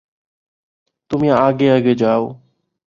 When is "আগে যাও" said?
1.71-2.23